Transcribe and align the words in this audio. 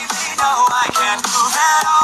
Baby, 0.00 0.34
no, 0.38 0.64
I 0.72 0.88
can't 0.94 1.22
move 1.26 1.54
at 1.54 1.84
all. 1.86 1.99